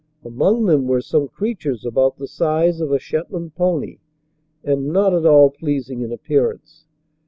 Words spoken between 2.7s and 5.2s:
of a Shetland pony and not